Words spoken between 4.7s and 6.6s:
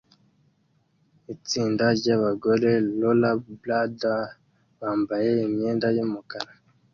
bambaye imyenda yumukara